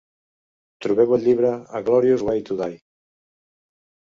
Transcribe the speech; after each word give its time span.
Trobeu 0.85 1.13
el 1.17 1.27
llibre 1.27 1.51
"A 1.81 1.81
glorious 1.91 2.25
way 2.31 2.43
to 2.49 2.59
die". 2.63 2.81